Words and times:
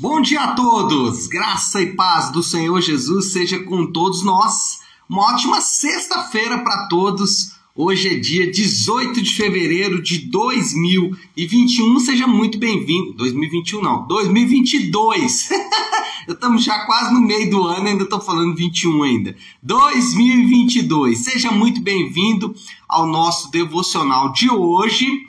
Bom 0.00 0.20
dia 0.20 0.40
a 0.40 0.54
todos! 0.54 1.26
Graça 1.26 1.82
e 1.82 1.96
paz 1.96 2.30
do 2.30 2.40
Senhor 2.40 2.80
Jesus 2.80 3.32
seja 3.32 3.58
com 3.64 3.84
todos 3.84 4.22
nós. 4.22 4.78
Uma 5.08 5.32
ótima 5.32 5.60
sexta-feira 5.60 6.58
para 6.58 6.86
todos. 6.86 7.56
Hoje 7.74 8.06
é 8.06 8.14
dia 8.14 8.48
18 8.48 9.20
de 9.20 9.34
fevereiro 9.34 10.00
de 10.00 10.20
2021. 10.30 11.98
Seja 11.98 12.28
muito 12.28 12.58
bem-vindo. 12.58 13.12
2021 13.14 13.82
não, 13.82 14.06
2022. 14.06 15.48
Estamos 16.28 16.62
já 16.62 16.78
quase 16.86 17.12
no 17.12 17.20
meio 17.20 17.50
do 17.50 17.64
ano, 17.64 17.88
ainda 17.88 18.04
estou 18.04 18.20
falando 18.20 18.54
21 18.54 19.02
ainda. 19.02 19.36
2022. 19.64 21.18
Seja 21.18 21.50
muito 21.50 21.80
bem-vindo 21.80 22.54
ao 22.88 23.04
nosso 23.04 23.50
devocional 23.50 24.32
de 24.32 24.48
hoje. 24.48 25.26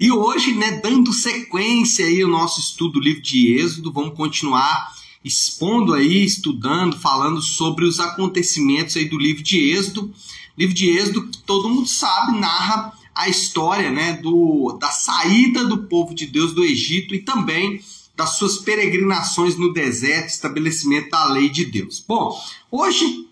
E 0.00 0.12
hoje, 0.12 0.54
né, 0.54 0.80
dando 0.80 1.12
sequência 1.12 2.06
aí 2.06 2.22
ao 2.22 2.30
nosso 2.30 2.60
estudo 2.60 2.94
do 2.94 3.00
livro 3.00 3.20
de 3.20 3.54
Êxodo, 3.54 3.92
vamos 3.92 4.16
continuar 4.16 4.96
expondo 5.24 5.92
aí, 5.92 6.24
estudando, 6.24 6.96
falando 6.96 7.42
sobre 7.42 7.84
os 7.84 7.98
acontecimentos 7.98 8.96
aí 8.96 9.06
do 9.06 9.18
livro 9.18 9.42
de 9.42 9.58
Êxodo. 9.72 10.14
Livro 10.56 10.74
de 10.74 10.88
Êxodo 10.88 11.26
que 11.26 11.38
todo 11.38 11.68
mundo 11.68 11.88
sabe 11.88 12.38
narra 12.38 12.92
a 13.12 13.28
história, 13.28 13.90
né, 13.90 14.12
do 14.12 14.78
da 14.80 14.90
saída 14.90 15.64
do 15.64 15.78
povo 15.88 16.14
de 16.14 16.26
Deus 16.26 16.52
do 16.52 16.64
Egito 16.64 17.12
e 17.12 17.18
também 17.18 17.80
das 18.14 18.36
suas 18.36 18.58
peregrinações 18.58 19.56
no 19.56 19.72
deserto, 19.72 20.28
estabelecimento 20.28 21.10
da 21.10 21.24
lei 21.24 21.48
de 21.48 21.64
Deus. 21.64 22.04
Bom, 22.06 22.40
hoje 22.70 23.26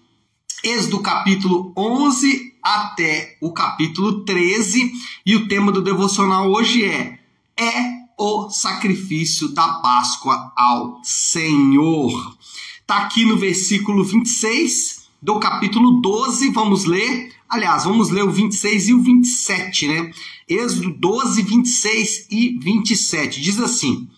Êxodo 0.65 0.99
capítulo 0.99 1.73
11 1.77 2.56
até 2.67 3.37
o 3.41 3.53
capítulo 3.53 4.25
13, 4.25 4.93
e 5.25 5.37
o 5.37 5.47
tema 5.47 5.71
do 5.71 5.81
devocional 5.81 6.51
hoje 6.51 6.85
é: 6.85 7.21
É 7.57 7.97
o 8.19 8.51
sacrifício 8.51 9.49
da 9.51 9.75
Páscoa 9.75 10.53
ao 10.57 11.01
Senhor. 11.05 12.37
Está 12.81 12.99
aqui 12.99 13.25
no 13.25 13.37
versículo 13.37 14.03
26 14.03 15.07
do 15.23 15.39
capítulo 15.39 16.01
12, 16.01 16.51
vamos 16.51 16.85
ler. 16.85 17.33
Aliás, 17.49 17.85
vamos 17.85 18.11
ler 18.11 18.25
o 18.25 18.33
26 18.33 18.89
e 18.89 18.95
o 18.95 19.01
27, 19.01 19.87
né? 19.87 20.11
Êxodo 20.49 20.93
12, 20.93 21.43
26 21.43 22.27
e 22.33 22.59
27. 22.59 23.41
Diz 23.41 23.61
assim: 23.61 24.09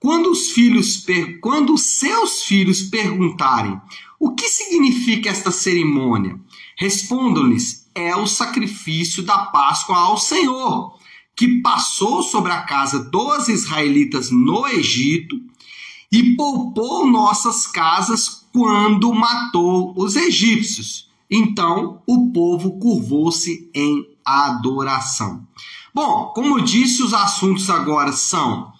Quando 0.00 0.28
os 0.28 0.50
filhos, 0.50 1.06
quando 1.40 1.72
os 1.74 1.82
seus 1.82 2.42
filhos 2.42 2.82
perguntarem 2.82 3.80
o 4.18 4.34
que 4.34 4.48
significa 4.48 5.30
esta 5.30 5.52
cerimônia? 5.52 6.38
Respondam-lhes: 6.76 7.81
é 7.94 8.14
o 8.16 8.26
sacrifício 8.26 9.22
da 9.22 9.46
Páscoa 9.46 9.96
ao 9.96 10.18
Senhor, 10.18 10.98
que 11.36 11.60
passou 11.60 12.22
sobre 12.22 12.52
a 12.52 12.62
casa 12.62 12.98
dos 13.10 13.48
israelitas 13.48 14.30
no 14.30 14.66
Egito 14.66 15.40
e 16.10 16.36
poupou 16.36 17.06
nossas 17.06 17.66
casas 17.66 18.46
quando 18.52 19.12
matou 19.14 19.94
os 19.96 20.14
egípcios. 20.14 21.10
Então 21.30 22.02
o 22.06 22.30
povo 22.30 22.78
curvou-se 22.78 23.70
em 23.74 24.06
adoração. 24.24 25.46
Bom, 25.94 26.32
como 26.34 26.58
eu 26.58 26.64
disse, 26.64 27.02
os 27.02 27.14
assuntos 27.14 27.68
agora 27.70 28.12
são 28.12 28.72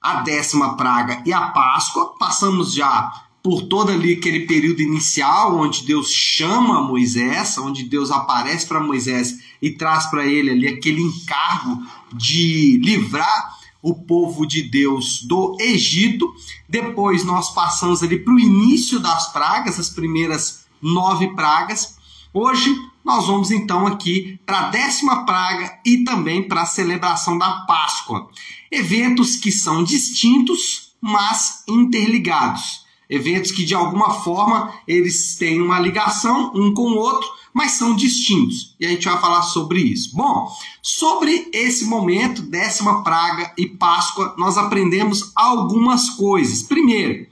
a 0.00 0.22
décima 0.22 0.76
praga 0.76 1.22
e 1.26 1.32
a 1.32 1.48
Páscoa. 1.48 2.14
Passamos 2.18 2.72
já 2.72 3.27
por 3.48 3.62
todo 3.62 3.90
ali 3.90 4.12
aquele 4.12 4.40
período 4.40 4.82
inicial 4.82 5.56
onde 5.56 5.86
Deus 5.86 6.10
chama 6.10 6.82
Moisés, 6.82 7.56
onde 7.56 7.84
Deus 7.84 8.10
aparece 8.10 8.66
para 8.66 8.78
Moisés 8.78 9.38
e 9.62 9.70
traz 9.70 10.04
para 10.04 10.26
ele 10.26 10.50
ali 10.50 10.68
aquele 10.68 11.00
encargo 11.00 11.82
de 12.12 12.78
livrar 12.84 13.56
o 13.80 13.94
povo 13.94 14.46
de 14.46 14.64
Deus 14.64 15.22
do 15.22 15.56
Egito. 15.58 16.30
Depois 16.68 17.24
nós 17.24 17.54
passamos 17.54 18.02
ali 18.02 18.18
para 18.18 18.34
o 18.34 18.38
início 18.38 19.00
das 19.00 19.32
pragas, 19.32 19.80
as 19.80 19.88
primeiras 19.88 20.66
nove 20.82 21.28
pragas. 21.28 21.96
Hoje 22.34 22.76
nós 23.02 23.28
vamos 23.28 23.50
então 23.50 23.86
aqui 23.86 24.38
para 24.44 24.66
a 24.66 24.68
décima 24.68 25.24
praga 25.24 25.80
e 25.86 26.04
também 26.04 26.46
para 26.46 26.60
a 26.60 26.66
celebração 26.66 27.38
da 27.38 27.60
Páscoa. 27.60 28.28
Eventos 28.70 29.36
que 29.36 29.50
são 29.50 29.82
distintos, 29.82 30.92
mas 31.00 31.64
interligados 31.66 32.86
eventos 33.08 33.50
que 33.50 33.64
de 33.64 33.74
alguma 33.74 34.10
forma 34.10 34.72
eles 34.86 35.36
têm 35.36 35.60
uma 35.60 35.80
ligação 35.80 36.52
um 36.54 36.74
com 36.74 36.90
o 36.90 36.96
outro, 36.96 37.28
mas 37.54 37.72
são 37.72 37.96
distintos. 37.96 38.74
E 38.78 38.86
a 38.86 38.90
gente 38.90 39.08
vai 39.08 39.20
falar 39.20 39.42
sobre 39.42 39.80
isso. 39.80 40.14
Bom, 40.14 40.48
sobre 40.82 41.48
esse 41.52 41.84
momento, 41.86 42.42
décima 42.42 43.02
praga 43.02 43.52
e 43.56 43.66
Páscoa, 43.66 44.34
nós 44.36 44.58
aprendemos 44.58 45.32
algumas 45.34 46.10
coisas. 46.10 46.62
Primeiro, 46.62 47.26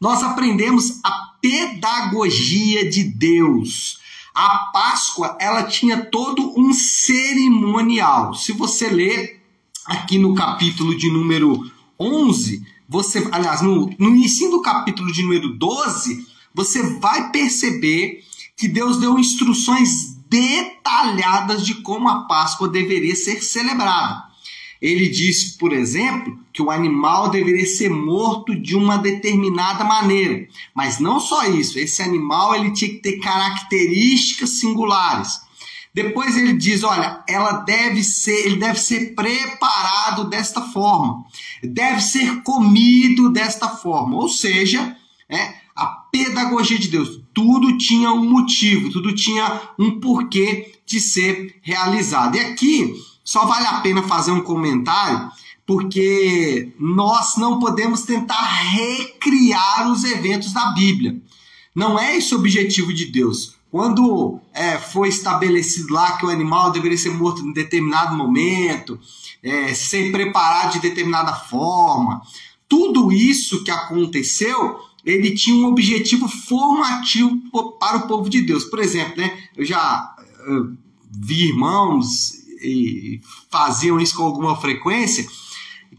nós 0.00 0.22
aprendemos 0.22 1.00
a 1.04 1.34
pedagogia 1.40 2.88
de 2.88 3.04
Deus. 3.04 3.98
A 4.34 4.70
Páscoa, 4.72 5.36
ela 5.40 5.64
tinha 5.64 6.04
todo 6.06 6.54
um 6.56 6.72
cerimonial. 6.72 8.34
Se 8.34 8.52
você 8.52 8.88
ler 8.88 9.42
aqui 9.84 10.18
no 10.18 10.34
capítulo 10.34 10.96
de 10.96 11.10
número 11.10 11.68
11, 11.98 12.64
você, 12.88 13.28
aliás, 13.30 13.60
no, 13.60 13.90
no 13.98 14.08
início 14.08 14.50
do 14.50 14.62
capítulo 14.62 15.12
de 15.12 15.22
número 15.22 15.50
12, 15.50 16.26
você 16.54 16.82
vai 16.98 17.30
perceber 17.30 18.24
que 18.56 18.66
Deus 18.66 18.98
deu 18.98 19.18
instruções 19.18 20.16
detalhadas 20.28 21.64
de 21.64 21.74
como 21.76 22.08
a 22.08 22.22
Páscoa 22.22 22.68
deveria 22.68 23.14
ser 23.14 23.42
celebrada. 23.42 24.28
Ele 24.80 25.08
diz, 25.08 25.56
por 25.56 25.72
exemplo, 25.72 26.38
que 26.52 26.62
o 26.62 26.70
animal 26.70 27.30
deveria 27.30 27.66
ser 27.66 27.90
morto 27.90 28.54
de 28.54 28.76
uma 28.76 28.96
determinada 28.96 29.84
maneira. 29.84 30.46
Mas 30.74 31.00
não 31.00 31.18
só 31.18 31.44
isso, 31.44 31.78
esse 31.78 32.00
animal 32.00 32.54
ele 32.54 32.72
tinha 32.72 32.90
que 32.90 32.98
ter 32.98 33.18
características 33.18 34.50
singulares. 34.50 35.40
Depois 35.94 36.36
ele 36.36 36.52
diz, 36.52 36.82
olha, 36.84 37.22
ela 37.28 37.60
deve 37.60 38.02
ser, 38.04 38.46
ele 38.46 38.56
deve 38.56 38.78
ser 38.78 39.14
preparado 39.14 40.28
desta 40.28 40.60
forma, 40.60 41.24
deve 41.62 42.00
ser 42.00 42.42
comido 42.42 43.30
desta 43.30 43.68
forma, 43.68 44.16
ou 44.16 44.28
seja, 44.28 44.96
é, 45.28 45.54
a 45.74 45.86
pedagogia 45.86 46.78
de 46.78 46.88
Deus, 46.88 47.20
tudo 47.32 47.78
tinha 47.78 48.12
um 48.12 48.28
motivo, 48.28 48.90
tudo 48.90 49.14
tinha 49.14 49.60
um 49.78 50.00
porquê 50.00 50.74
de 50.84 51.00
ser 51.00 51.56
realizado. 51.62 52.36
E 52.36 52.40
aqui 52.40 52.94
só 53.22 53.46
vale 53.46 53.66
a 53.66 53.80
pena 53.80 54.02
fazer 54.02 54.32
um 54.32 54.40
comentário, 54.40 55.30
porque 55.66 56.72
nós 56.80 57.36
não 57.36 57.58
podemos 57.58 58.02
tentar 58.02 58.42
recriar 58.42 59.90
os 59.90 60.02
eventos 60.02 60.52
da 60.52 60.72
Bíblia. 60.72 61.20
Não 61.78 61.96
é 61.96 62.16
esse 62.16 62.34
o 62.34 62.38
objetivo 62.38 62.92
de 62.92 63.06
Deus. 63.06 63.54
Quando 63.70 64.40
é, 64.52 64.78
foi 64.78 65.08
estabelecido 65.08 65.94
lá 65.94 66.16
que 66.16 66.26
o 66.26 66.28
animal 66.28 66.72
deveria 66.72 66.98
ser 66.98 67.10
morto 67.10 67.40
em 67.40 67.52
determinado 67.52 68.16
momento, 68.16 68.98
é, 69.40 69.72
ser 69.74 70.10
preparado 70.10 70.72
de 70.72 70.80
determinada 70.80 71.32
forma, 71.32 72.20
tudo 72.68 73.12
isso 73.12 73.62
que 73.62 73.70
aconteceu, 73.70 74.80
ele 75.04 75.36
tinha 75.36 75.54
um 75.54 75.68
objetivo 75.68 76.26
formativo 76.26 77.38
para 77.78 77.98
o 77.98 78.08
povo 78.08 78.28
de 78.28 78.40
Deus. 78.40 78.64
Por 78.64 78.80
exemplo, 78.80 79.16
né, 79.18 79.38
eu 79.56 79.64
já 79.64 80.16
eu 80.48 80.72
vi 81.08 81.50
irmãos 81.50 82.32
e 82.60 83.20
faziam 83.48 84.00
isso 84.00 84.16
com 84.16 84.24
alguma 84.24 84.56
frequência, 84.56 85.24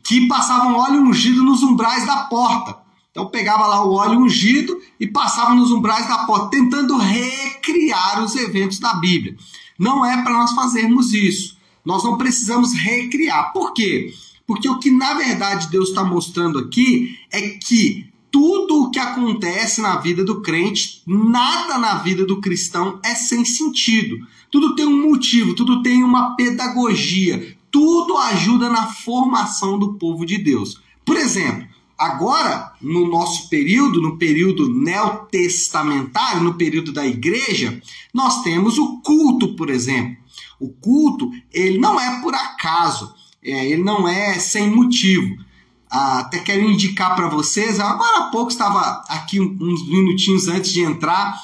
que 0.03 0.27
passavam 0.27 0.75
óleo 0.75 1.01
ungido 1.03 1.41
nos 1.41 1.63
umbrais 1.63 2.05
da 2.05 2.17
porta. 2.25 2.88
Então 3.19 3.29
pegava 3.29 3.67
lá 3.67 3.83
o 3.83 3.91
óleo 3.91 4.21
ungido 4.21 4.79
e 4.97 5.05
passava 5.05 5.53
nos 5.53 5.71
umbrais 5.71 6.07
da 6.07 6.19
porta, 6.19 6.51
tentando 6.51 6.95
recriar 6.95 8.23
os 8.23 8.33
eventos 8.33 8.79
da 8.79 8.93
Bíblia. 8.93 9.35
Não 9.77 10.05
é 10.05 10.23
para 10.23 10.31
nós 10.31 10.51
fazermos 10.53 11.13
isso. 11.13 11.57
Nós 11.83 12.01
não 12.05 12.17
precisamos 12.17 12.73
recriar. 12.73 13.51
Por 13.51 13.73
quê? 13.73 14.13
Porque 14.47 14.69
o 14.69 14.79
que 14.79 14.89
na 14.89 15.15
verdade 15.15 15.67
Deus 15.69 15.89
está 15.89 16.01
mostrando 16.01 16.59
aqui 16.59 17.17
é 17.29 17.41
que 17.49 18.07
tudo 18.31 18.83
o 18.83 18.89
que 18.89 18.99
acontece 18.99 19.81
na 19.81 19.97
vida 19.97 20.23
do 20.23 20.41
crente, 20.41 21.01
nada 21.05 21.77
na 21.77 21.95
vida 21.95 22.25
do 22.25 22.39
cristão 22.39 23.01
é 23.03 23.15
sem 23.15 23.43
sentido. 23.43 24.25
Tudo 24.49 24.75
tem 24.75 24.85
um 24.85 25.09
motivo, 25.09 25.55
tudo 25.55 25.83
tem 25.83 26.05
uma 26.05 26.37
pedagogia, 26.37 27.57
tudo 27.69 28.17
ajuda 28.17 28.69
na 28.69 28.87
formação 28.87 29.77
do 29.77 29.95
povo 29.95 30.25
de 30.25 30.37
Deus. 30.37 30.81
Por 31.03 31.17
exemplo, 31.17 31.67
Agora, 31.99 32.71
no 32.81 33.09
nosso 33.09 33.49
período, 33.49 34.01
no 34.01 34.17
período 34.17 34.73
neotestamentário, 34.73 36.41
no 36.41 36.53
período 36.53 36.93
da 36.93 37.05
igreja, 37.05 37.81
nós 38.13 38.41
temos 38.41 38.77
o 38.77 39.01
culto, 39.01 39.53
por 39.55 39.69
exemplo. 39.69 40.15
O 40.57 40.69
culto, 40.69 41.29
ele 41.51 41.77
não 41.77 41.99
é 41.99 42.21
por 42.21 42.33
acaso, 42.33 43.13
é, 43.43 43.65
ele 43.65 43.83
não 43.83 44.07
é 44.07 44.39
sem 44.39 44.73
motivo. 44.73 45.35
Ah, 45.91 46.19
até 46.19 46.39
quero 46.39 46.63
indicar 46.63 47.17
para 47.17 47.27
vocês, 47.27 47.81
agora 47.81 48.19
há 48.19 48.29
pouco 48.29 48.49
estava 48.49 49.03
aqui 49.09 49.41
uns 49.41 49.85
minutinhos 49.85 50.47
antes 50.47 50.71
de 50.71 50.81
entrar, 50.81 51.37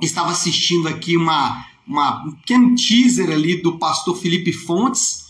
estava 0.00 0.30
assistindo 0.30 0.88
aqui 0.88 1.14
uma, 1.14 1.62
uma 1.86 2.24
um 2.24 2.32
pequeno 2.32 2.74
teaser 2.74 3.30
ali 3.30 3.60
do 3.60 3.78
pastor 3.78 4.16
Felipe 4.16 4.50
Fontes, 4.50 5.23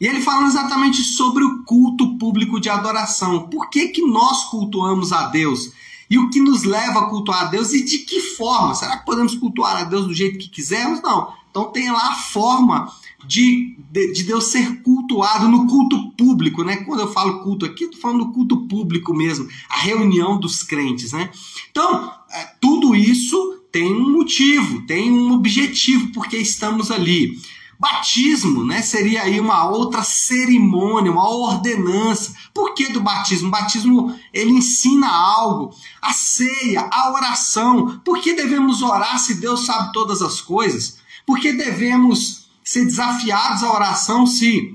E 0.00 0.06
ele 0.06 0.20
fala 0.20 0.46
exatamente 0.46 1.02
sobre 1.02 1.42
o 1.42 1.62
culto 1.64 2.18
público 2.18 2.60
de 2.60 2.68
adoração. 2.68 3.48
Por 3.48 3.70
que, 3.70 3.88
que 3.88 4.02
nós 4.02 4.44
cultuamos 4.44 5.12
a 5.12 5.28
Deus? 5.28 5.72
E 6.08 6.18
o 6.18 6.30
que 6.30 6.40
nos 6.40 6.62
leva 6.62 7.00
a 7.00 7.06
cultuar 7.06 7.42
a 7.42 7.46
Deus 7.46 7.72
e 7.72 7.84
de 7.84 7.98
que 7.98 8.20
forma? 8.20 8.74
Será 8.74 8.98
que 8.98 9.06
podemos 9.06 9.34
cultuar 9.34 9.76
a 9.76 9.84
Deus 9.84 10.06
do 10.06 10.14
jeito 10.14 10.38
que 10.38 10.48
quisermos? 10.48 11.00
Não. 11.02 11.32
Então 11.50 11.72
tem 11.72 11.90
lá 11.90 12.10
a 12.10 12.14
forma 12.14 12.92
de, 13.26 13.76
de, 13.90 14.12
de 14.12 14.22
Deus 14.22 14.44
ser 14.44 14.82
cultuado 14.82 15.48
no 15.48 15.66
culto 15.66 16.10
público, 16.12 16.62
né? 16.62 16.76
Quando 16.76 17.00
eu 17.00 17.12
falo 17.12 17.42
culto 17.42 17.64
aqui, 17.66 17.84
estou 17.84 18.00
falando 18.00 18.26
do 18.26 18.32
culto 18.32 18.58
público 18.68 19.14
mesmo, 19.14 19.48
a 19.68 19.78
reunião 19.78 20.38
dos 20.38 20.62
crentes, 20.62 21.12
né? 21.12 21.30
Então, 21.70 22.12
é, 22.30 22.44
tudo 22.60 22.94
isso 22.94 23.62
tem 23.72 23.92
um 23.92 24.12
motivo, 24.12 24.86
tem 24.86 25.10
um 25.10 25.32
objetivo, 25.32 26.12
porque 26.12 26.36
estamos 26.36 26.90
ali. 26.90 27.36
Batismo, 27.78 28.64
né, 28.64 28.80
seria 28.80 29.22
aí 29.22 29.38
uma 29.38 29.68
outra 29.68 30.02
cerimônia, 30.02 31.12
uma 31.12 31.28
ordenança. 31.28 32.34
Por 32.54 32.74
que 32.74 32.88
do 32.88 33.00
batismo? 33.00 33.48
O 33.48 33.50
batismo 33.50 34.18
ele 34.32 34.52
ensina 34.52 35.08
algo. 35.08 35.74
A 36.00 36.12
ceia, 36.12 36.88
a 36.90 37.12
oração. 37.12 38.00
Por 38.04 38.20
que 38.20 38.32
devemos 38.32 38.80
orar 38.80 39.18
se 39.18 39.34
Deus 39.34 39.66
sabe 39.66 39.92
todas 39.92 40.22
as 40.22 40.40
coisas? 40.40 40.98
Por 41.26 41.38
que 41.38 41.52
devemos 41.52 42.48
ser 42.64 42.84
desafiados 42.86 43.62
à 43.62 43.72
oração 43.72 44.26
se 44.26 44.74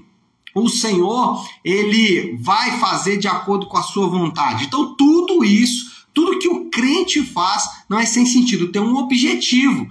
o 0.53 0.69
Senhor 0.69 1.43
ele 1.63 2.37
vai 2.41 2.77
fazer 2.77 3.17
de 3.17 3.27
acordo 3.27 3.65
com 3.65 3.77
a 3.77 3.83
sua 3.83 4.07
vontade? 4.07 4.65
Então 4.65 4.95
tudo 4.95 5.43
isso, 5.43 6.05
tudo 6.13 6.37
que 6.37 6.47
o 6.47 6.69
crente 6.69 7.23
faz 7.23 7.63
não 7.89 7.97
é 7.97 8.05
sem 8.05 8.25
sentido, 8.27 8.71
tem 8.71 8.81
um 8.81 8.97
objetivo 8.97 9.87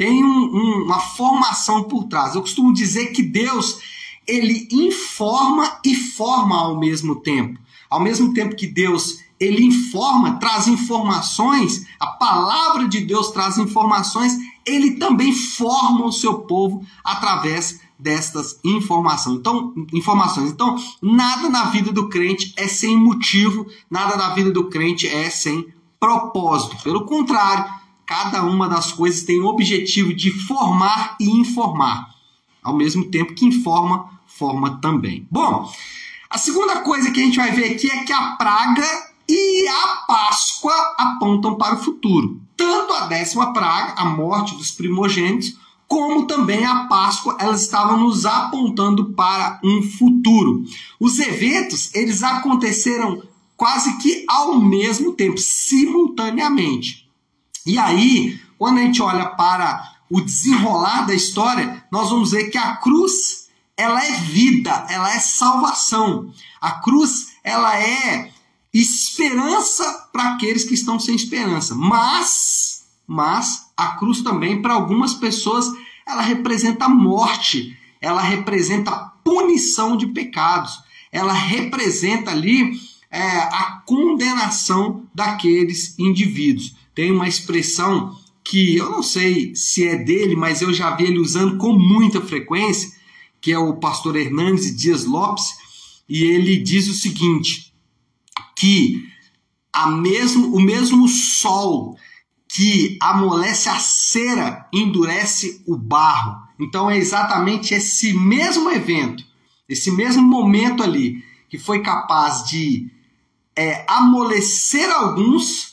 tem 0.00 0.24
um, 0.24 0.56
um, 0.56 0.84
uma 0.84 0.98
formação 0.98 1.82
por 1.82 2.04
trás. 2.04 2.34
Eu 2.34 2.40
costumo 2.40 2.72
dizer 2.72 3.08
que 3.08 3.22
Deus 3.22 3.80
ele 4.26 4.66
informa 4.72 5.78
e 5.84 5.94
forma 5.94 6.56
ao 6.56 6.80
mesmo 6.80 7.16
tempo. 7.16 7.60
Ao 7.90 8.00
mesmo 8.00 8.32
tempo 8.32 8.56
que 8.56 8.66
Deus 8.66 9.18
ele 9.38 9.62
informa, 9.62 10.38
traz 10.38 10.66
informações, 10.68 11.86
a 12.00 12.06
palavra 12.06 12.88
de 12.88 13.02
Deus 13.02 13.30
traz 13.30 13.58
informações, 13.58 14.38
ele 14.64 14.92
também 14.92 15.34
forma 15.34 16.06
o 16.06 16.12
seu 16.12 16.38
povo 16.38 16.82
através 17.04 17.78
destas 17.98 18.58
informações. 18.64 19.36
Então, 19.36 19.74
informações. 19.92 20.50
Então, 20.50 20.76
nada 21.02 21.50
na 21.50 21.64
vida 21.64 21.92
do 21.92 22.08
crente 22.08 22.54
é 22.56 22.66
sem 22.66 22.96
motivo, 22.96 23.66
nada 23.90 24.16
na 24.16 24.30
vida 24.30 24.50
do 24.50 24.70
crente 24.70 25.06
é 25.06 25.28
sem 25.28 25.66
propósito. 25.98 26.82
Pelo 26.82 27.04
contrário, 27.04 27.79
Cada 28.10 28.42
uma 28.42 28.68
das 28.68 28.90
coisas 28.90 29.22
tem 29.22 29.40
o 29.40 29.46
objetivo 29.46 30.12
de 30.12 30.32
formar 30.32 31.16
e 31.20 31.30
informar, 31.30 32.12
ao 32.60 32.76
mesmo 32.76 33.04
tempo 33.04 33.34
que 33.34 33.46
informa, 33.46 34.10
forma 34.26 34.80
também. 34.80 35.28
Bom, 35.30 35.72
a 36.28 36.36
segunda 36.36 36.80
coisa 36.80 37.12
que 37.12 37.20
a 37.20 37.24
gente 37.24 37.36
vai 37.36 37.52
ver 37.52 37.72
aqui 37.72 37.88
é 37.88 38.02
que 38.02 38.12
a 38.12 38.32
praga 38.32 38.84
e 39.28 39.68
a 39.68 39.86
Páscoa 40.08 40.72
apontam 40.98 41.54
para 41.54 41.76
o 41.76 41.84
futuro. 41.84 42.40
Tanto 42.56 42.92
a 42.94 43.06
décima 43.06 43.52
praga, 43.52 43.94
a 43.96 44.04
morte 44.04 44.56
dos 44.56 44.72
primogênitos, 44.72 45.56
como 45.86 46.26
também 46.26 46.64
a 46.64 46.86
Páscoa, 46.88 47.36
elas 47.38 47.62
estavam 47.62 47.96
nos 47.96 48.26
apontando 48.26 49.12
para 49.12 49.60
um 49.62 49.84
futuro. 49.84 50.64
Os 50.98 51.20
eventos, 51.20 51.94
eles 51.94 52.24
aconteceram 52.24 53.22
quase 53.56 53.98
que 53.98 54.24
ao 54.28 54.60
mesmo 54.60 55.12
tempo, 55.12 55.38
simultaneamente. 55.38 57.08
E 57.66 57.78
aí, 57.78 58.40
quando 58.58 58.78
a 58.78 58.82
gente 58.82 59.02
olha 59.02 59.26
para 59.26 59.94
o 60.10 60.20
desenrolar 60.20 61.06
da 61.06 61.14
história, 61.14 61.84
nós 61.90 62.10
vamos 62.10 62.32
ver 62.32 62.50
que 62.50 62.58
a 62.58 62.76
cruz, 62.76 63.48
ela 63.76 64.04
é 64.04 64.12
vida, 64.12 64.86
ela 64.88 65.14
é 65.14 65.20
salvação. 65.20 66.32
A 66.60 66.72
cruz, 66.72 67.28
ela 67.44 67.78
é 67.78 68.30
esperança 68.72 70.08
para 70.12 70.34
aqueles 70.34 70.64
que 70.64 70.74
estão 70.74 70.98
sem 70.98 71.14
esperança. 71.14 71.74
Mas, 71.74 72.84
mas 73.06 73.66
a 73.76 73.96
cruz 73.96 74.22
também 74.22 74.60
para 74.60 74.74
algumas 74.74 75.14
pessoas, 75.14 75.66
ela 76.06 76.22
representa 76.22 76.88
morte, 76.88 77.76
ela 78.00 78.20
representa 78.20 79.10
punição 79.24 79.96
de 79.96 80.08
pecados. 80.08 80.82
Ela 81.12 81.32
representa 81.32 82.30
ali 82.30 82.78
é, 83.10 83.20
a 83.20 83.82
condenação 83.84 85.08
daqueles 85.14 85.98
indivíduos 85.98 86.76
tem 87.00 87.10
uma 87.10 87.26
expressão 87.26 88.14
que 88.44 88.76
eu 88.76 88.90
não 88.90 89.02
sei 89.02 89.54
se 89.56 89.88
é 89.88 89.96
dele, 89.96 90.36
mas 90.36 90.60
eu 90.60 90.70
já 90.70 90.94
vi 90.94 91.04
ele 91.04 91.18
usando 91.18 91.56
com 91.56 91.72
muita 91.72 92.20
frequência, 92.20 92.90
que 93.40 93.50
é 93.50 93.58
o 93.58 93.76
pastor 93.76 94.16
Hernandes 94.16 94.76
Dias 94.76 95.06
Lopes, 95.06 95.46
e 96.06 96.24
ele 96.24 96.58
diz 96.58 96.88
o 96.88 96.92
seguinte: 96.92 97.72
que 98.54 99.02
a 99.72 99.90
mesmo, 99.90 100.54
o 100.54 100.60
mesmo 100.60 101.08
sol 101.08 101.96
que 102.46 102.98
amolece 103.00 103.70
a 103.70 103.78
cera 103.78 104.68
endurece 104.70 105.64
o 105.66 105.78
barro. 105.78 106.36
Então 106.60 106.90
é 106.90 106.98
exatamente 106.98 107.72
esse 107.72 108.12
mesmo 108.12 108.70
evento, 108.70 109.24
esse 109.66 109.90
mesmo 109.90 110.22
momento 110.22 110.82
ali, 110.82 111.24
que 111.48 111.56
foi 111.56 111.80
capaz 111.80 112.44
de 112.44 112.90
é, 113.56 113.86
amolecer 113.88 114.90
alguns 114.90 115.69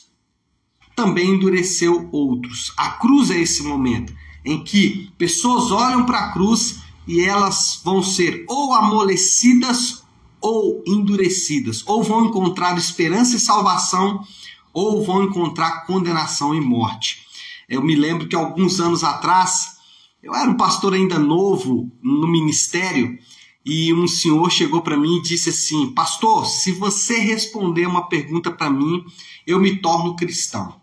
também 0.98 1.30
endureceu 1.30 2.08
outros. 2.10 2.72
A 2.76 2.88
cruz 2.90 3.30
é 3.30 3.38
esse 3.38 3.62
momento 3.62 4.12
em 4.44 4.64
que 4.64 5.12
pessoas 5.16 5.70
olham 5.70 6.04
para 6.04 6.18
a 6.18 6.32
cruz 6.32 6.80
e 7.06 7.20
elas 7.20 7.80
vão 7.84 8.02
ser 8.02 8.44
ou 8.48 8.74
amolecidas 8.74 10.02
ou 10.40 10.82
endurecidas, 10.84 11.84
ou 11.86 12.02
vão 12.02 12.26
encontrar 12.26 12.76
esperança 12.76 13.36
e 13.36 13.40
salvação, 13.40 14.24
ou 14.72 15.04
vão 15.04 15.22
encontrar 15.22 15.84
condenação 15.86 16.52
e 16.52 16.60
morte. 16.60 17.24
Eu 17.68 17.80
me 17.80 17.94
lembro 17.94 18.26
que 18.26 18.34
alguns 18.34 18.80
anos 18.80 19.04
atrás, 19.04 19.76
eu 20.20 20.34
era 20.34 20.50
um 20.50 20.56
pastor 20.56 20.94
ainda 20.94 21.18
novo 21.18 21.90
no 22.02 22.26
ministério, 22.26 23.16
e 23.64 23.92
um 23.94 24.06
senhor 24.08 24.50
chegou 24.50 24.80
para 24.80 24.96
mim 24.96 25.16
e 25.16 25.22
disse 25.22 25.50
assim: 25.50 25.92
Pastor, 25.92 26.46
se 26.46 26.72
você 26.72 27.18
responder 27.18 27.86
uma 27.86 28.08
pergunta 28.08 28.50
para 28.50 28.70
mim, 28.70 29.04
eu 29.46 29.60
me 29.60 29.76
torno 29.76 30.16
cristão 30.16 30.78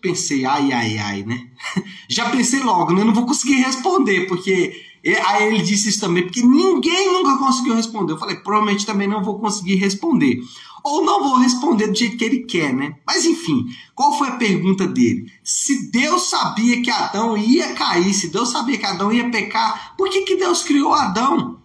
pensei, 0.00 0.44
ai, 0.44 0.72
ai, 0.72 0.98
ai, 0.98 1.22
né? 1.22 1.48
Já 2.08 2.30
pensei 2.30 2.60
logo, 2.60 2.92
né? 2.92 3.04
Não 3.04 3.14
vou 3.14 3.26
conseguir 3.26 3.56
responder, 3.56 4.26
porque. 4.26 4.88
Aí 5.26 5.46
ele 5.46 5.62
disse 5.62 5.88
isso 5.88 6.00
também, 6.00 6.24
porque 6.24 6.42
ninguém 6.42 7.12
nunca 7.12 7.38
conseguiu 7.38 7.74
responder. 7.74 8.12
Eu 8.12 8.18
falei, 8.18 8.36
provavelmente 8.36 8.84
também 8.84 9.08
não 9.08 9.24
vou 9.24 9.38
conseguir 9.38 9.76
responder. 9.76 10.42
Ou 10.82 11.04
não 11.04 11.22
vou 11.22 11.36
responder 11.36 11.88
do 11.88 11.94
jeito 11.96 12.16
que 12.16 12.24
ele 12.24 12.38
quer, 12.40 12.74
né? 12.74 12.96
Mas 13.06 13.24
enfim, 13.24 13.66
qual 13.94 14.16
foi 14.16 14.28
a 14.28 14.36
pergunta 14.36 14.86
dele? 14.86 15.30
Se 15.42 15.90
Deus 15.90 16.28
sabia 16.28 16.82
que 16.82 16.90
Adão 16.90 17.36
ia 17.36 17.72
cair, 17.74 18.12
se 18.12 18.28
Deus 18.28 18.50
sabia 18.50 18.78
que 18.78 18.86
Adão 18.86 19.12
ia 19.12 19.30
pecar, 19.30 19.94
por 19.96 20.08
que, 20.08 20.22
que 20.22 20.36
Deus 20.36 20.62
criou 20.62 20.92
Adão? 20.92 21.58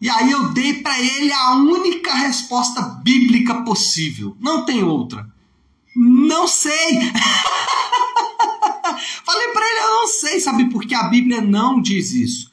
E 0.00 0.08
aí 0.08 0.32
eu 0.32 0.48
dei 0.48 0.74
para 0.82 0.98
ele 1.00 1.32
a 1.32 1.54
única 1.54 2.12
resposta 2.14 2.82
bíblica 3.04 3.62
possível. 3.62 4.36
Não 4.40 4.64
tem 4.64 4.82
outra. 4.82 5.32
Não 5.94 6.46
sei. 6.46 7.00
Falei 9.24 9.48
para 9.48 9.68
ele, 9.68 9.80
eu 9.80 9.90
não 9.90 10.06
sei, 10.06 10.40
sabe? 10.40 10.70
Porque 10.70 10.94
a 10.94 11.04
Bíblia 11.04 11.40
não 11.40 11.80
diz 11.80 12.12
isso. 12.12 12.50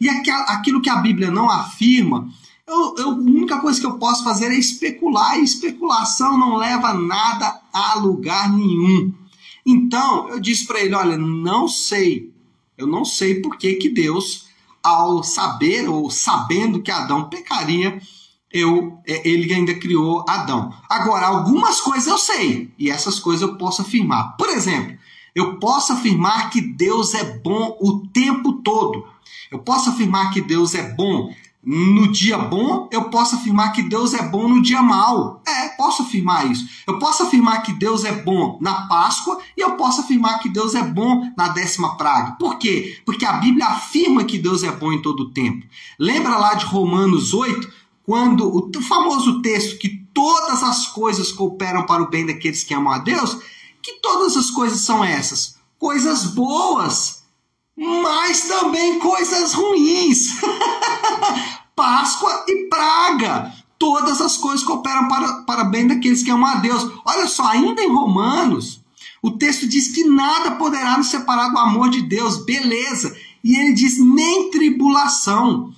E 0.00 0.08
aquilo 0.08 0.80
que 0.80 0.88
a 0.88 0.96
Bíblia 0.96 1.30
não 1.30 1.50
afirma, 1.50 2.28
eu, 2.66 2.94
eu, 2.96 3.10
a 3.10 3.14
única 3.14 3.60
coisa 3.60 3.80
que 3.80 3.86
eu 3.86 3.98
posso 3.98 4.24
fazer 4.24 4.46
é 4.46 4.58
especular, 4.58 5.38
e 5.38 5.44
especulação 5.44 6.38
não 6.38 6.56
leva 6.56 6.94
nada 6.94 7.60
a 7.72 7.94
lugar 7.96 8.50
nenhum. 8.50 9.12
Então, 9.66 10.28
eu 10.28 10.40
disse 10.40 10.66
para 10.66 10.80
ele: 10.80 10.94
olha, 10.94 11.18
não 11.18 11.68
sei, 11.68 12.32
eu 12.78 12.86
não 12.86 13.04
sei 13.04 13.40
por 13.40 13.58
que, 13.58 13.74
que 13.74 13.88
Deus, 13.88 14.46
ao 14.82 15.22
saber 15.22 15.88
ou 15.88 16.10
sabendo 16.10 16.80
que 16.80 16.90
Adão 16.90 17.28
pecaria, 17.28 18.00
eu, 18.52 18.98
é, 19.06 19.28
ele 19.28 19.52
ainda 19.52 19.74
criou 19.74 20.24
Adão. 20.28 20.72
Agora, 20.88 21.26
algumas 21.26 21.80
coisas 21.80 22.06
eu 22.06 22.18
sei, 22.18 22.70
e 22.78 22.90
essas 22.90 23.18
coisas 23.18 23.42
eu 23.42 23.56
posso 23.56 23.82
afirmar. 23.82 24.36
Por 24.36 24.48
exemplo, 24.48 24.96
eu 25.34 25.58
posso 25.58 25.92
afirmar 25.92 26.50
que 26.50 26.60
Deus 26.60 27.14
é 27.14 27.38
bom 27.38 27.76
o 27.80 28.06
tempo 28.08 28.54
todo. 28.54 29.06
Eu 29.50 29.60
posso 29.60 29.90
afirmar 29.90 30.32
que 30.32 30.40
Deus 30.40 30.74
é 30.74 30.94
bom 30.94 31.32
no 31.62 32.10
dia 32.10 32.38
bom, 32.38 32.88
eu 32.90 33.10
posso 33.10 33.36
afirmar 33.36 33.72
que 33.72 33.82
Deus 33.82 34.14
é 34.14 34.22
bom 34.22 34.48
no 34.48 34.62
dia 34.62 34.82
mal. 34.82 35.42
É, 35.46 35.68
posso 35.76 36.02
afirmar 36.02 36.50
isso. 36.50 36.66
Eu 36.86 36.98
posso 36.98 37.22
afirmar 37.22 37.62
que 37.62 37.72
Deus 37.72 38.04
é 38.04 38.12
bom 38.12 38.58
na 38.60 38.86
Páscoa 38.86 39.38
e 39.56 39.60
eu 39.60 39.72
posso 39.72 40.00
afirmar 40.00 40.38
que 40.38 40.48
Deus 40.48 40.74
é 40.74 40.82
bom 40.82 41.30
na 41.36 41.48
décima 41.48 41.96
praga. 41.96 42.32
Por 42.32 42.58
quê? 42.58 42.98
Porque 43.04 43.26
a 43.26 43.34
Bíblia 43.34 43.66
afirma 43.66 44.24
que 44.24 44.38
Deus 44.38 44.62
é 44.62 44.72
bom 44.72 44.90
em 44.92 45.02
todo 45.02 45.24
o 45.24 45.30
tempo. 45.30 45.66
Lembra 45.98 46.36
lá 46.38 46.54
de 46.54 46.64
Romanos 46.64 47.34
8, 47.34 47.70
quando 48.10 48.68
o 48.76 48.82
famoso 48.82 49.40
texto 49.40 49.78
que 49.78 50.04
todas 50.12 50.64
as 50.64 50.88
coisas 50.88 51.30
cooperam 51.30 51.86
para 51.86 52.02
o 52.02 52.10
bem 52.10 52.26
daqueles 52.26 52.64
que 52.64 52.74
amam 52.74 52.92
a 52.92 52.98
Deus, 52.98 53.38
que 53.80 54.00
todas 54.02 54.36
as 54.36 54.50
coisas 54.50 54.80
são 54.80 55.04
essas? 55.04 55.54
Coisas 55.78 56.24
boas, 56.24 57.22
mas 57.76 58.48
também 58.48 58.98
coisas 58.98 59.52
ruins. 59.54 60.40
Páscoa 61.76 62.46
e 62.48 62.68
praga. 62.68 63.54
Todas 63.78 64.20
as 64.20 64.36
coisas 64.36 64.66
cooperam 64.66 65.06
para, 65.06 65.42
para 65.44 65.62
bem 65.62 65.86
daqueles 65.86 66.24
que 66.24 66.32
amam 66.32 66.50
a 66.50 66.56
Deus. 66.56 66.90
Olha 67.04 67.28
só, 67.28 67.46
ainda 67.46 67.80
em 67.80 67.92
Romanos, 67.92 68.80
o 69.22 69.30
texto 69.30 69.68
diz 69.68 69.86
que 69.94 70.02
nada 70.02 70.56
poderá 70.56 70.98
nos 70.98 71.06
separar 71.06 71.50
do 71.50 71.58
amor 71.58 71.88
de 71.88 72.02
Deus, 72.02 72.44
beleza. 72.44 73.16
E 73.44 73.54
ele 73.54 73.72
diz 73.72 74.00
nem 74.00 74.50
tribulação. 74.50 75.72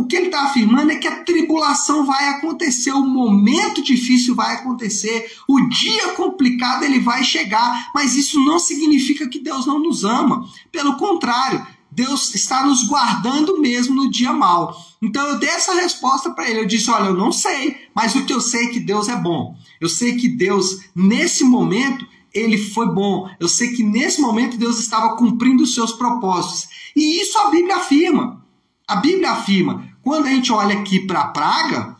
O 0.00 0.06
que 0.06 0.16
ele 0.16 0.26
está 0.26 0.44
afirmando 0.44 0.92
é 0.92 0.96
que 0.96 1.06
a 1.06 1.22
tribulação 1.24 2.06
vai 2.06 2.30
acontecer, 2.30 2.90
o 2.90 3.06
momento 3.06 3.82
difícil 3.82 4.34
vai 4.34 4.54
acontecer, 4.54 5.30
o 5.46 5.60
dia 5.68 6.14
complicado 6.14 6.84
ele 6.84 6.98
vai 6.98 7.22
chegar, 7.22 7.90
mas 7.94 8.16
isso 8.16 8.42
não 8.42 8.58
significa 8.58 9.28
que 9.28 9.38
Deus 9.38 9.66
não 9.66 9.78
nos 9.78 10.02
ama. 10.02 10.42
Pelo 10.72 10.96
contrário, 10.96 11.66
Deus 11.90 12.34
está 12.34 12.64
nos 12.64 12.84
guardando 12.84 13.60
mesmo 13.60 13.94
no 13.94 14.10
dia 14.10 14.32
mal. 14.32 14.74
Então 15.02 15.22
eu 15.26 15.38
dei 15.38 15.50
essa 15.50 15.74
resposta 15.74 16.30
para 16.30 16.48
ele. 16.48 16.60
Eu 16.60 16.66
disse: 16.66 16.90
Olha, 16.90 17.08
eu 17.08 17.14
não 17.14 17.30
sei, 17.30 17.76
mas 17.94 18.14
o 18.14 18.24
que 18.24 18.32
eu 18.32 18.40
sei 18.40 18.64
é 18.64 18.68
que 18.68 18.80
Deus 18.80 19.06
é 19.06 19.16
bom. 19.16 19.54
Eu 19.78 19.88
sei 19.90 20.16
que 20.16 20.28
Deus, 20.28 20.80
nesse 20.96 21.44
momento, 21.44 22.06
ele 22.32 22.56
foi 22.56 22.86
bom. 22.86 23.28
Eu 23.38 23.50
sei 23.50 23.72
que 23.74 23.82
nesse 23.82 24.18
momento 24.18 24.56
Deus 24.56 24.78
estava 24.78 25.14
cumprindo 25.14 25.62
os 25.62 25.74
seus 25.74 25.92
propósitos. 25.92 26.70
E 26.96 27.20
isso 27.20 27.36
a 27.36 27.50
Bíblia 27.50 27.76
afirma. 27.76 28.40
A 28.88 28.96
Bíblia 28.96 29.32
afirma. 29.32 29.89
Quando 30.02 30.26
a 30.26 30.30
gente 30.30 30.52
olha 30.52 30.78
aqui 30.78 31.00
para 31.00 31.20
a 31.20 31.28
praga, 31.28 31.96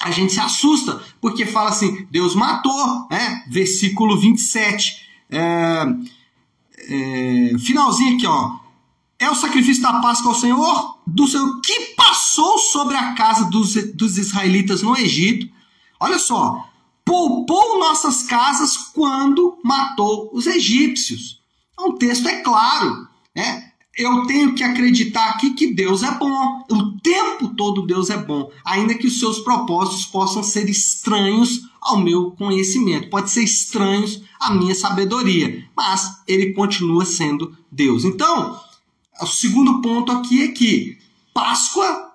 a 0.00 0.10
gente 0.10 0.32
se 0.32 0.40
assusta, 0.40 1.02
porque 1.20 1.46
fala 1.46 1.70
assim: 1.70 2.06
Deus 2.10 2.34
matou, 2.34 3.06
né? 3.10 3.44
Versículo 3.48 4.18
27. 4.18 5.08
É, 5.30 5.86
é, 6.78 7.58
finalzinho 7.58 8.16
aqui, 8.16 8.26
ó 8.26 8.68
é 9.18 9.28
o 9.28 9.34
sacrifício 9.34 9.82
da 9.82 10.00
Páscoa 10.00 10.30
ao 10.30 10.38
Senhor, 10.38 10.98
do 11.06 11.26
Senhor 11.26 11.60
que 11.60 11.94
passou 11.96 12.56
sobre 12.58 12.96
a 12.96 13.14
casa 13.14 13.46
dos, 13.46 13.74
dos 13.94 14.16
israelitas 14.16 14.82
no 14.82 14.96
Egito. 14.96 15.48
Olha 15.98 16.18
só, 16.18 16.64
poupou 17.04 17.80
nossas 17.80 18.22
casas 18.22 18.76
quando 18.76 19.58
matou 19.64 20.30
os 20.32 20.46
egípcios. 20.46 21.40
Então, 21.72 21.88
o 21.88 21.94
texto 21.94 22.28
é 22.28 22.40
claro. 22.42 23.08
Né? 23.34 23.67
Eu 23.98 24.24
tenho 24.26 24.54
que 24.54 24.62
acreditar 24.62 25.30
aqui 25.30 25.54
que 25.54 25.74
Deus 25.74 26.04
é 26.04 26.10
bom. 26.12 26.64
O 26.70 27.00
tempo 27.00 27.48
todo 27.56 27.84
Deus 27.84 28.10
é 28.10 28.16
bom. 28.16 28.48
Ainda 28.64 28.94
que 28.94 29.08
os 29.08 29.18
seus 29.18 29.40
propósitos 29.40 30.06
possam 30.06 30.40
ser 30.40 30.70
estranhos 30.70 31.68
ao 31.80 31.98
meu 31.98 32.30
conhecimento. 32.30 33.10
Pode 33.10 33.28
ser 33.28 33.42
estranhos 33.42 34.22
à 34.38 34.54
minha 34.54 34.72
sabedoria. 34.72 35.68
Mas 35.76 36.22
ele 36.28 36.52
continua 36.52 37.04
sendo 37.04 37.56
Deus. 37.72 38.04
Então, 38.04 38.60
o 39.20 39.26
segundo 39.26 39.82
ponto 39.82 40.12
aqui 40.12 40.44
é 40.44 40.48
que 40.48 40.96
Páscoa 41.34 42.12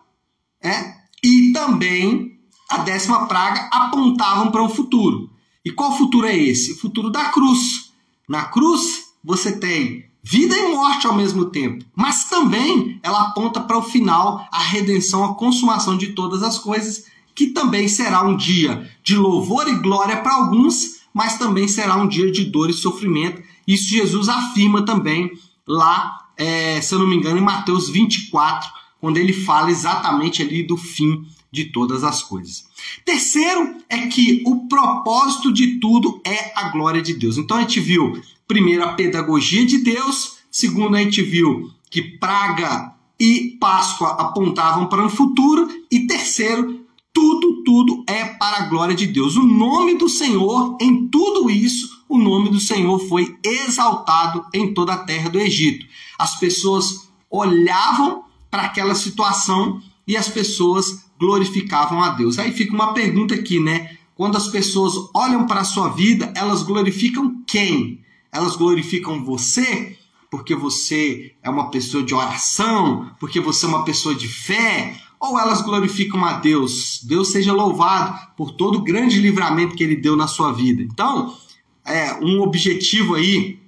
é, 0.61 0.95
e 1.21 1.51
também 1.51 2.39
a 2.69 2.77
décima 2.77 3.27
praga 3.27 3.69
apontavam 3.73 4.51
para 4.51 4.63
um 4.63 4.69
futuro. 4.69 5.29
E 5.65 5.69
qual 5.69 5.97
futuro 5.97 6.27
é 6.27 6.37
esse? 6.37 6.71
O 6.71 6.77
futuro 6.77 7.09
da 7.09 7.25
cruz. 7.25 7.91
Na 8.29 8.45
cruz 8.45 9.11
você 9.21 9.51
tem 9.59 10.12
vida 10.23 10.55
e 10.55 10.71
morte 10.71 11.05
ao 11.05 11.15
mesmo 11.15 11.45
tempo, 11.45 11.85
mas 11.95 12.25
também 12.25 12.99
ela 13.03 13.23
aponta 13.23 13.59
para 13.59 13.77
o 13.77 13.83
final, 13.83 14.47
a 14.51 14.59
redenção, 14.59 15.23
a 15.23 15.35
consumação 15.35 15.97
de 15.97 16.07
todas 16.13 16.41
as 16.41 16.57
coisas, 16.57 17.05
que 17.35 17.47
também 17.47 17.87
será 17.87 18.23
um 18.23 18.37
dia 18.37 18.89
de 19.03 19.15
louvor 19.15 19.67
e 19.67 19.75
glória 19.75 20.17
para 20.17 20.33
alguns, 20.33 21.01
mas 21.13 21.37
também 21.37 21.67
será 21.67 21.95
um 21.97 22.07
dia 22.07 22.31
de 22.31 22.45
dor 22.45 22.69
e 22.69 22.73
sofrimento. 22.73 23.41
Isso 23.67 23.89
Jesus 23.89 24.29
afirma 24.29 24.83
também 24.83 25.31
lá 25.67 26.23
é, 26.37 26.81
se 26.81 26.93
eu 26.93 26.99
não 26.99 27.07
me 27.07 27.15
engano, 27.15 27.37
em 27.37 27.43
Mateus 27.43 27.89
24, 27.89 28.69
quando 28.99 29.17
ele 29.17 29.33
fala 29.33 29.69
exatamente 29.69 30.41
ali 30.41 30.63
do 30.63 30.77
fim 30.77 31.25
de 31.51 31.65
todas 31.65 32.03
as 32.03 32.23
coisas. 32.23 32.65
Terceiro 33.05 33.75
é 33.87 34.07
que 34.07 34.41
o 34.45 34.67
propósito 34.67 35.53
de 35.53 35.79
tudo 35.79 36.19
é 36.25 36.51
a 36.55 36.69
glória 36.69 37.01
de 37.01 37.13
Deus. 37.13 37.37
Então 37.37 37.57
a 37.57 37.61
gente 37.61 37.79
viu, 37.79 38.19
primeiro, 38.47 38.83
a 38.83 38.93
pedagogia 38.93 39.65
de 39.65 39.79
Deus, 39.79 40.37
segundo, 40.51 40.95
a 40.95 40.99
gente 40.99 41.21
viu 41.21 41.69
que 41.89 42.01
praga 42.01 42.93
e 43.19 43.57
Páscoa 43.59 44.09
apontavam 44.19 44.87
para 44.87 45.05
um 45.05 45.09
futuro, 45.09 45.67
e 45.91 46.07
terceiro, 46.07 46.83
tudo, 47.13 47.63
tudo 47.63 48.03
é 48.07 48.25
para 48.25 48.57
a 48.57 48.67
glória 48.67 48.95
de 48.95 49.05
Deus. 49.05 49.35
O 49.37 49.43
nome 49.43 49.95
do 49.95 50.09
Senhor, 50.09 50.75
em 50.81 51.07
tudo 51.07 51.49
isso, 51.49 52.03
o 52.09 52.17
nome 52.17 52.49
do 52.49 52.59
Senhor 52.59 52.99
foi 53.07 53.37
exaltado 53.43 54.45
em 54.53 54.73
toda 54.73 54.93
a 54.93 55.03
terra 55.03 55.29
do 55.29 55.39
Egito. 55.39 55.85
As 56.17 56.39
pessoas 56.39 57.09
olhavam 57.29 58.23
para 58.49 58.63
aquela 58.63 58.95
situação 58.95 59.81
e 60.07 60.17
as 60.17 60.27
pessoas 60.27 61.05
glorificavam 61.19 62.03
a 62.03 62.09
Deus. 62.09 62.37
Aí 62.37 62.51
fica 62.51 62.73
uma 62.73 62.93
pergunta 62.93 63.33
aqui, 63.33 63.59
né? 63.59 63.97
Quando 64.15 64.35
as 64.35 64.47
pessoas 64.47 64.93
olham 65.13 65.45
para 65.45 65.61
a 65.61 65.65
sua 65.65 65.89
vida, 65.89 66.31
elas 66.35 66.61
glorificam 66.61 67.41
quem? 67.47 68.02
Elas 68.33 68.55
glorificam 68.55 69.23
você 69.23 69.97
porque 70.29 70.55
você 70.55 71.35
é 71.43 71.49
uma 71.49 71.69
pessoa 71.69 72.03
de 72.03 72.15
oração, 72.15 73.11
porque 73.19 73.39
você 73.39 73.67
é 73.67 73.69
uma 73.69 73.85
pessoa 73.85 74.15
de 74.15 74.27
fé, 74.27 74.97
ou 75.19 75.39
elas 75.39 75.61
glorificam 75.61 76.25
a 76.25 76.33
Deus? 76.33 77.01
Deus 77.03 77.27
seja 77.27 77.53
louvado 77.53 78.19
por 78.35 78.49
todo 78.51 78.79
o 78.79 78.83
grande 78.83 79.19
livramento 79.19 79.75
que 79.75 79.83
ele 79.83 79.95
deu 79.95 80.17
na 80.17 80.25
sua 80.25 80.51
vida. 80.51 80.81
Então, 80.81 81.37
é 81.85 82.15
um 82.15 82.41
objetivo 82.41 83.13
aí 83.13 83.59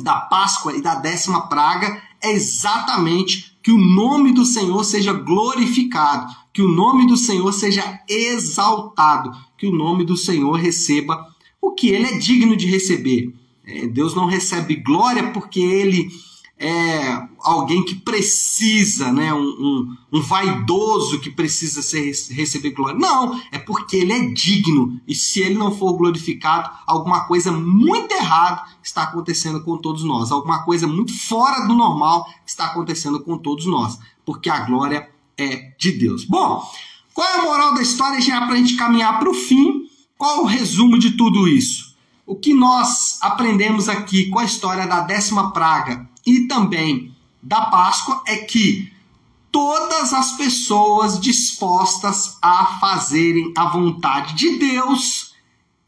da 0.00 0.16
Páscoa 0.16 0.76
e 0.76 0.82
da 0.82 0.96
décima 0.96 1.48
praga 1.48 2.02
é 2.20 2.32
exatamente 2.32 3.56
que 3.62 3.70
o 3.70 3.78
nome 3.78 4.32
do 4.32 4.44
Senhor 4.44 4.82
seja 4.82 5.12
glorificado, 5.12 6.34
que 6.52 6.62
o 6.62 6.68
nome 6.68 7.06
do 7.06 7.16
Senhor 7.16 7.52
seja 7.52 8.00
exaltado, 8.08 9.30
que 9.56 9.68
o 9.68 9.72
nome 9.72 10.04
do 10.04 10.16
Senhor 10.16 10.52
receba 10.54 11.28
o 11.62 11.72
que 11.72 11.90
ele 11.90 12.06
é 12.06 12.18
digno 12.18 12.56
de 12.56 12.66
receber. 12.66 13.32
Deus 13.92 14.14
não 14.14 14.26
recebe 14.26 14.76
glória 14.76 15.30
porque 15.30 15.60
ele 15.60 16.08
é 16.58 17.28
alguém 17.38 17.84
que 17.84 17.94
precisa, 17.94 19.12
né, 19.12 19.32
um, 19.32 19.44
um, 19.44 19.96
um, 20.14 20.20
vaidoso 20.20 21.20
que 21.20 21.30
precisa 21.30 21.82
ser, 21.82 22.12
receber 22.30 22.70
glória. 22.70 22.98
Não, 22.98 23.40
é 23.52 23.58
porque 23.58 23.96
ele 23.96 24.12
é 24.12 24.26
digno. 24.30 25.00
E 25.06 25.14
se 25.14 25.40
ele 25.40 25.54
não 25.54 25.76
for 25.76 25.92
glorificado, 25.96 26.68
alguma 26.84 27.26
coisa 27.26 27.52
muito 27.52 28.12
errada 28.12 28.64
está 28.82 29.04
acontecendo 29.04 29.62
com 29.62 29.78
todos 29.78 30.02
nós. 30.02 30.32
Alguma 30.32 30.64
coisa 30.64 30.86
muito 30.86 31.16
fora 31.16 31.66
do 31.66 31.74
normal 31.74 32.26
está 32.44 32.66
acontecendo 32.66 33.20
com 33.20 33.38
todos 33.38 33.66
nós. 33.66 33.98
Porque 34.24 34.50
a 34.50 34.64
glória 34.64 35.08
é 35.36 35.72
de 35.78 35.92
Deus. 35.92 36.24
Bom, 36.24 36.68
qual 37.14 37.28
é 37.28 37.38
a 37.38 37.42
moral 37.42 37.74
da 37.74 37.82
história 37.82 38.20
já 38.20 38.40
para 38.44 38.54
a 38.54 38.58
gente 38.58 38.76
caminhar 38.76 39.20
para 39.20 39.30
o 39.30 39.34
fim? 39.34 39.84
Qual 40.16 40.42
o 40.42 40.46
resumo 40.46 40.98
de 40.98 41.12
tudo 41.12 41.46
isso? 41.46 41.87
O 42.28 42.36
que 42.36 42.52
nós 42.52 43.16
aprendemos 43.22 43.88
aqui 43.88 44.28
com 44.28 44.38
a 44.38 44.44
história 44.44 44.86
da 44.86 45.00
décima 45.00 45.50
praga 45.50 46.06
e 46.26 46.40
também 46.40 47.16
da 47.42 47.62
Páscoa 47.62 48.22
é 48.26 48.36
que 48.36 48.92
todas 49.50 50.12
as 50.12 50.32
pessoas 50.32 51.18
dispostas 51.18 52.36
a 52.42 52.78
fazerem 52.78 53.50
a 53.56 53.70
vontade 53.70 54.34
de 54.34 54.58
Deus 54.58 55.34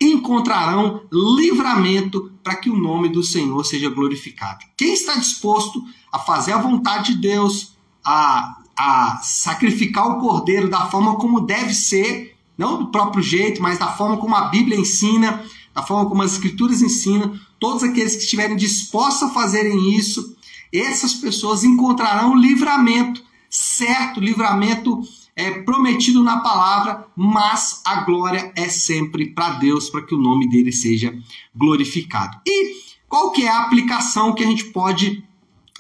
encontrarão 0.01 1.03
livramento 1.13 2.33
para 2.43 2.57
que 2.57 2.71
o 2.71 2.79
nome 2.79 3.11
do 3.11 3.23
Senhor 3.23 3.63
seja 3.63 3.91
glorificado. 3.91 4.65
Quem 4.79 4.95
está 4.95 5.17
disposto 5.17 5.85
a 6.11 6.19
fazer 6.19 6.53
a 6.53 6.63
vontade 6.63 7.13
de 7.13 7.21
Deus, 7.21 7.75
a, 8.03 8.63
a 8.75 9.19
sacrificar 9.23 10.09
o 10.09 10.19
cordeiro 10.19 10.71
da 10.71 10.87
forma 10.87 11.17
como 11.17 11.43
deve 11.43 11.75
ser, 11.75 12.35
não 12.57 12.79
do 12.79 12.87
próprio 12.87 13.23
jeito, 13.23 13.61
mas 13.61 13.79
da 13.79 13.89
forma 13.89 14.17
como 14.17 14.35
a 14.35 14.49
Bíblia 14.49 14.81
ensina, 14.81 15.45
da 15.75 15.83
forma 15.83 16.09
como 16.09 16.23
as 16.23 16.33
Escrituras 16.33 16.83
ensinam, 16.83 17.39
todos 17.59 17.83
aqueles 17.83 18.17
que 18.17 18.23
estiverem 18.23 18.57
dispostos 18.57 19.25
a 19.25 19.33
fazerem 19.33 19.95
isso, 19.95 20.37
essas 20.73 21.15
pessoas 21.15 21.65
encontrarão 21.65 22.37
livramento, 22.37 23.23
certo? 23.49 24.21
Livramento 24.21 25.01
é 25.35 25.63
prometido 25.63 26.23
na 26.23 26.41
palavra, 26.41 27.07
mas 27.17 27.81
a 27.85 28.03
glória 28.03 28.53
é 28.57 28.69
sempre 28.69 29.33
para 29.33 29.51
Deus, 29.55 29.89
para 29.89 30.03
que 30.03 30.15
o 30.15 30.21
nome 30.21 30.49
dele 30.49 30.73
seja 30.73 31.17
glorificado. 31.55 32.39
E 32.47 32.77
qual 33.09 33.33
que 33.33 33.45
é 33.45 33.49
a 33.49 33.63
aplicação 33.63 34.35
que 34.35 34.45
a 34.45 34.47
gente 34.47 34.65
pode 34.67 35.25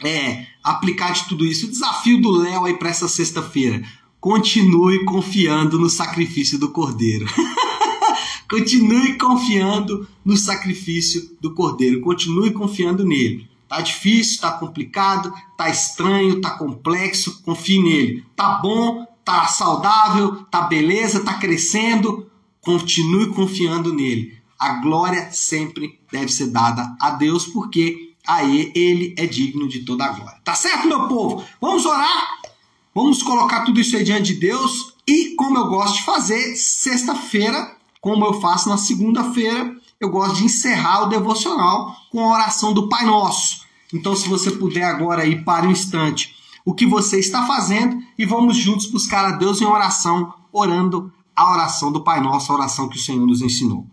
é, 0.02 0.46
aplicar 0.64 1.12
de 1.12 1.28
tudo 1.28 1.44
isso? 1.44 1.66
O 1.66 1.70
desafio 1.70 2.20
do 2.20 2.30
Léo 2.30 2.64
aí 2.64 2.74
para 2.74 2.90
essa 2.90 3.08
sexta-feira. 3.08 3.82
Continue 4.18 5.04
confiando 5.04 5.78
no 5.78 5.88
sacrifício 5.88 6.58
do 6.58 6.70
Cordeiro. 6.70 7.26
Continue 8.50 9.16
confiando 9.16 10.08
no 10.24 10.36
sacrifício 10.36 11.36
do 11.40 11.54
Cordeiro. 11.54 12.00
Continue 12.00 12.50
confiando 12.50 13.06
nele. 13.06 13.48
Tá 13.68 13.80
difícil, 13.80 14.40
tá 14.40 14.50
complicado, 14.50 15.32
tá 15.56 15.68
estranho, 15.68 16.40
tá 16.40 16.50
complexo, 16.50 17.40
confie 17.42 17.80
nele. 17.80 18.24
Tá 18.34 18.58
bom, 18.60 19.06
tá 19.24 19.46
saudável, 19.46 20.44
tá 20.50 20.62
beleza, 20.62 21.22
tá 21.22 21.34
crescendo, 21.34 22.28
continue 22.60 23.28
confiando 23.28 23.94
nele. 23.94 24.36
A 24.58 24.80
glória 24.80 25.30
sempre 25.30 26.00
deve 26.10 26.32
ser 26.32 26.48
dada 26.48 26.96
a 27.00 27.10
Deus, 27.10 27.46
porque 27.46 28.14
aí 28.26 28.72
ele 28.74 29.14
é 29.16 29.26
digno 29.26 29.68
de 29.68 29.84
toda 29.84 30.06
a 30.06 30.12
glória. 30.12 30.40
Tá 30.42 30.56
certo, 30.56 30.88
meu 30.88 31.06
povo? 31.06 31.44
Vamos 31.60 31.86
orar? 31.86 32.40
Vamos 32.92 33.22
colocar 33.22 33.64
tudo 33.64 33.80
isso 33.80 33.96
aí 33.96 34.02
diante 34.02 34.34
de 34.34 34.40
Deus 34.40 34.94
e, 35.06 35.36
como 35.36 35.56
eu 35.56 35.68
gosto 35.68 35.98
de 35.98 36.04
fazer, 36.04 36.56
sexta-feira, 36.56 37.76
como 38.00 38.24
eu 38.24 38.40
faço 38.40 38.68
na 38.68 38.76
segunda-feira, 38.76 39.74
eu 40.00 40.08
gosto 40.08 40.36
de 40.36 40.44
encerrar 40.44 41.02
o 41.02 41.08
devocional 41.08 41.94
com 42.10 42.20
a 42.20 42.32
oração 42.32 42.72
do 42.72 42.88
Pai 42.88 43.04
Nosso. 43.04 43.60
Então, 43.92 44.16
se 44.16 44.28
você 44.28 44.50
puder 44.50 44.84
agora 44.84 45.26
ir 45.26 45.44
para 45.44 45.66
um 45.66 45.70
instante 45.70 46.34
o 46.64 46.74
que 46.74 46.86
você 46.86 47.18
está 47.18 47.46
fazendo 47.46 48.02
e 48.18 48.24
vamos 48.24 48.56
juntos 48.56 48.86
buscar 48.86 49.24
a 49.24 49.32
Deus 49.32 49.60
em 49.60 49.64
oração, 49.64 50.32
orando 50.52 51.12
a 51.34 51.52
oração 51.52 51.90
do 51.90 52.02
Pai 52.02 52.20
Nosso, 52.20 52.52
a 52.52 52.56
oração 52.56 52.88
que 52.88 52.96
o 52.96 53.00
Senhor 53.00 53.26
nos 53.26 53.42
ensinou. 53.42 53.86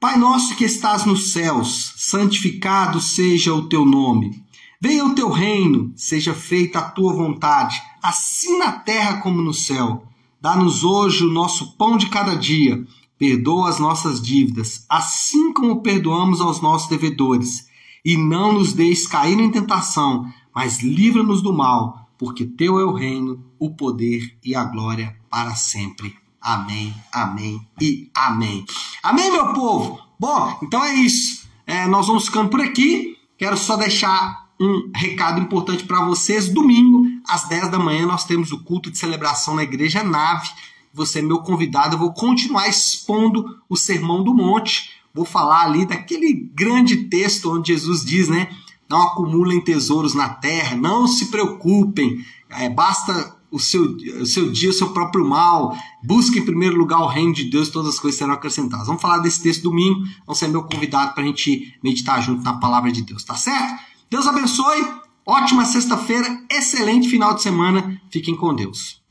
Pai 0.00 0.16
nosso 0.16 0.56
que 0.56 0.64
estás 0.64 1.04
nos 1.04 1.30
céus, 1.30 1.94
santificado 1.96 3.00
seja 3.00 3.54
o 3.54 3.68
teu 3.68 3.84
nome. 3.84 4.42
Venha 4.80 5.04
o 5.04 5.14
teu 5.14 5.30
reino, 5.30 5.92
seja 5.94 6.34
feita 6.34 6.80
a 6.80 6.90
tua 6.90 7.14
vontade, 7.14 7.80
assim 8.02 8.58
na 8.58 8.72
terra 8.72 9.18
como 9.18 9.40
no 9.40 9.54
céu. 9.54 10.02
Dá-nos 10.42 10.82
hoje 10.82 11.24
o 11.24 11.30
nosso 11.30 11.76
pão 11.76 11.96
de 11.96 12.08
cada 12.08 12.34
dia. 12.34 12.84
Perdoa 13.16 13.68
as 13.68 13.78
nossas 13.78 14.20
dívidas, 14.20 14.84
assim 14.88 15.52
como 15.52 15.82
perdoamos 15.82 16.40
aos 16.40 16.60
nossos 16.60 16.88
devedores. 16.88 17.68
E 18.04 18.16
não 18.16 18.52
nos 18.52 18.72
deixes 18.72 19.06
cair 19.06 19.38
em 19.38 19.52
tentação, 19.52 20.26
mas 20.52 20.82
livra-nos 20.82 21.42
do 21.42 21.52
mal, 21.52 22.08
porque 22.18 22.44
teu 22.44 22.80
é 22.80 22.84
o 22.84 22.92
reino, 22.92 23.44
o 23.56 23.70
poder 23.70 24.36
e 24.44 24.56
a 24.56 24.64
glória 24.64 25.16
para 25.30 25.54
sempre. 25.54 26.12
Amém, 26.40 26.92
amém 27.12 27.64
e 27.80 28.10
amém. 28.12 28.64
Amém, 29.00 29.30
meu 29.30 29.52
povo? 29.52 30.00
Bom, 30.18 30.58
então 30.60 30.82
é 30.84 30.92
isso. 30.92 31.48
É, 31.64 31.86
nós 31.86 32.08
vamos 32.08 32.24
ficando 32.24 32.48
por 32.48 32.60
aqui. 32.60 33.16
Quero 33.38 33.56
só 33.56 33.76
deixar 33.76 34.48
um 34.60 34.90
recado 34.92 35.40
importante 35.40 35.84
para 35.84 36.04
vocês. 36.04 36.48
Domingo, 36.48 37.06
às 37.28 37.48
10 37.48 37.70
da 37.70 37.78
manhã, 37.78 38.06
nós 38.06 38.24
temos 38.24 38.52
o 38.52 38.62
culto 38.62 38.90
de 38.90 38.98
celebração 38.98 39.54
na 39.54 39.62
Igreja 39.62 40.02
Nave. 40.02 40.48
Você 40.92 41.20
é 41.20 41.22
meu 41.22 41.38
convidado. 41.38 41.94
Eu 41.94 41.98
vou 41.98 42.12
continuar 42.12 42.68
expondo 42.68 43.58
o 43.68 43.76
Sermão 43.76 44.22
do 44.22 44.34
Monte. 44.34 44.90
Vou 45.14 45.24
falar 45.24 45.64
ali 45.64 45.86
daquele 45.86 46.32
grande 46.54 47.04
texto 47.04 47.54
onde 47.54 47.72
Jesus 47.72 48.04
diz, 48.04 48.28
né? 48.28 48.48
não 48.92 49.02
acumulem 49.02 49.58
tesouros 49.58 50.12
na 50.12 50.28
terra, 50.28 50.76
não 50.76 51.08
se 51.08 51.26
preocupem, 51.30 52.22
é, 52.50 52.68
basta 52.68 53.34
o 53.50 53.58
seu, 53.58 53.96
o 54.20 54.26
seu 54.26 54.52
dia, 54.52 54.68
o 54.68 54.72
seu 54.72 54.90
próprio 54.90 55.26
mal, 55.26 55.74
busque 56.04 56.38
em 56.38 56.44
primeiro 56.44 56.76
lugar 56.76 57.00
o 57.00 57.06
reino 57.06 57.32
de 57.32 57.44
Deus, 57.44 57.70
todas 57.70 57.94
as 57.94 57.98
coisas 57.98 58.18
serão 58.18 58.34
acrescentadas. 58.34 58.86
Vamos 58.86 59.00
falar 59.00 59.18
desse 59.18 59.42
texto 59.42 59.62
domingo, 59.62 60.04
vão 60.26 60.34
ser 60.34 60.48
meu 60.48 60.62
convidado 60.64 61.14
para 61.14 61.22
a 61.22 61.26
gente 61.26 61.74
meditar 61.82 62.22
junto 62.22 62.42
na 62.42 62.54
palavra 62.54 62.92
de 62.92 63.00
Deus, 63.00 63.24
tá 63.24 63.34
certo? 63.34 63.82
Deus 64.10 64.26
abençoe, 64.26 64.86
ótima 65.26 65.64
sexta-feira, 65.64 66.26
excelente 66.50 67.08
final 67.08 67.34
de 67.34 67.42
semana, 67.42 68.00
fiquem 68.10 68.36
com 68.36 68.54
Deus. 68.54 69.02